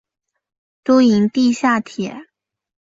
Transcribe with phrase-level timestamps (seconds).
[0.83, 2.17] 都营地下铁